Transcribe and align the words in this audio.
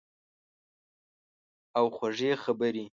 او 1.77 1.85
خوږې 1.95 2.31
خبرې 2.43 2.85